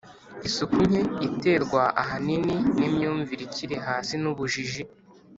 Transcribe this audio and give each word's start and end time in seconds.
Isuku 0.47 0.77
nke 0.89 1.01
iterwa 1.27 1.83
ahanini 2.01 2.55
n 2.77 2.79
imyumvire 2.87 3.41
ikiri 3.47 3.75
hasi 3.85 4.13
n 4.21 4.25
ubujiji 4.31 4.83